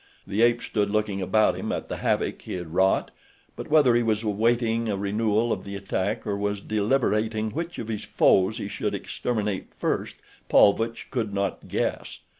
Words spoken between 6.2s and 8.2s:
or was deliberating which of his